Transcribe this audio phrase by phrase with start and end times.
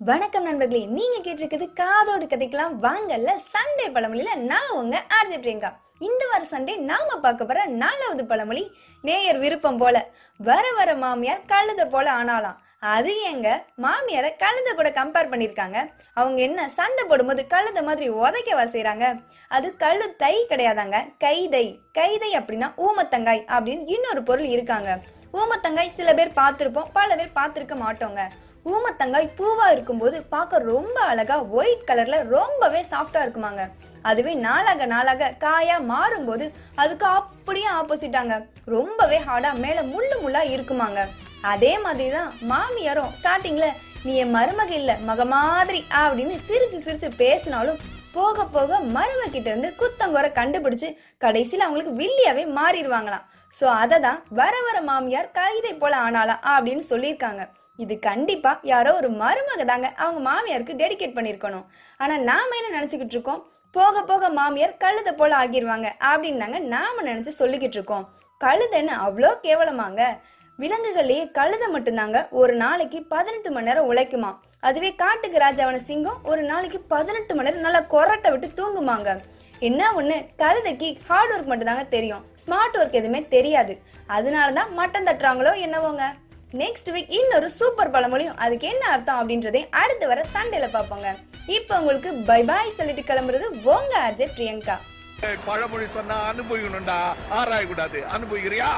[0.00, 2.72] வணக்கம் நண்பர்களே நீங்க கேட்டிருக்கிறது காதோடு கதைக்கலாம்.
[2.84, 5.70] வாங்கல்ல சண்டே பழமொழியில நான் உங்க ஆர்ஜி பிரியங்கா.
[6.06, 8.64] இந்த வார சண்டே நாம பார்க்க போற நாலாவது பழமொழி
[9.08, 9.96] நேயர் விருப்பம் போல.
[10.40, 12.60] வர வர மாமியார் கழுத போல ஆனாலாம்
[12.94, 13.48] அது எங்க
[13.86, 15.78] மாமியாரை கழுத கூட கம்பேர் பண்ணிருக்காங்க.
[16.20, 19.06] அவங்க என்ன சண்டை போடும்போது கழுத மாதிரி உதைக்கவா செய்கிறாங்க
[19.56, 21.66] அது கழு தை கிடையாதாங்க கைதை.
[22.00, 24.90] கைதை அப்படின்னா ஊமத்தங்காய் அப்படின்னு இன்னொரு பொருள் இருக்காங்க.
[25.38, 28.22] ஊமத்தங்காய் சில பேர் பார்த்துருப்போம் பல பேர் பார்த்துருக்க மாட்டோங்க.
[28.72, 33.62] ஊமத்தங்காய் பூவா இருக்கும்போது பார்க்க ரொம்ப அழகா ஒயிட் கலர்ல ரொம்பவே சாஃப்டா இருக்குமாங்க.
[34.10, 36.46] அதுவே நாளாக நாளாக காயா மாறும்போது
[36.82, 38.36] அதுக்கு அப்படியே ஆப்போசிட்டாங்க
[38.74, 41.00] ரொம்பவே ஹார்டா மேல முள்ளு முள்ளா இருக்குமாங்க.
[41.52, 43.66] அதே மாதிரி தான் மாமியாரும் ஸ்டார்டிங்ல
[44.06, 47.80] நீ என் மருமக இல்ல மக மாதிரி அப்படின்னு சிரிச்சு சிரிச்சு பேசினாலும்
[48.14, 50.88] போக போக மருமக கிட்ட இருந்து குத்தங்குறை கண்டுபிடிச்சு
[51.24, 53.24] கடைசியில் அவங்களுக்கு வில்லியாவே மாறிடுவாங்களாம்.
[53.58, 57.42] ஸோ அதை தான் வர வர மாமியார் கைதை போல ஆனாலாம் அப்படின்னு சொல்லியிருக்காங்க.
[57.84, 61.66] இது கண்டிப்பா யாரோ ஒரு மருமக தாங்க அவங்க மாமியாருக்கு டெடிகேட் பண்ணியிருக்கணும்.
[62.00, 63.40] ஆனா நாம என்ன நினைச்சுக்கிட்டு இருக்கோம்?
[63.76, 68.04] போக போக மாமியார் கழுத போல ஆகிருவாங்க அப்படின்னு தாங்க நாம நினைச்சு சொல்லிக்கிட்டு இருக்கோம்.
[68.40, 70.02] கழுதைன்னு அவ்வளோ கேவலமாங்க.
[70.62, 74.30] விலங்குகள்லயே கழுதை மட்டும்தாங்க ஒரு நாளைக்கு பதினெட்டு மணி நேரம் உழைக்குமா?
[74.68, 79.12] அதுவே காட்டுக்கு ராஜாவான சிங்கம் ஒரு நாளைக்கு பதினெட்டு மணி நேரம் நல்லா கொரட்டை விட்டு தூங்குமாங்க.
[79.68, 80.16] என்ன ஒண்ணு?
[80.42, 82.22] கழுதைக்கு ஹார்ட் ஒர்க் மட்டும்தாங்க தெரியும்.
[82.42, 83.74] ஸ்மார்ட் ஒர்க் எதுவுமே தெரியாது.
[84.16, 86.04] அதனால தான் மட்டம் தட்டுறாங்களோ என்னவோங்க?
[86.62, 88.38] நெக்ஸ்ட் வீக் இன்னொரு சூப்பர் பழமொழியும்.
[88.46, 91.10] அதுக்கு என்ன அர்த்தம் அப்படின்றதை அடுத்து வர சண்டேல பார்ப்போங்க.
[91.58, 94.78] இப்போ உங்களுக்கு பை பாய் சொல்லிட்டு கிளம்புறது உங்க அஜய் பிரியங்கா.
[95.48, 96.96] பழமொழி சொன்னா அனுபவிக்கணும்டா.
[97.38, 97.98] ஆராயக்கூடாது.
[98.14, 98.70] அனுபவிக்கிறியா?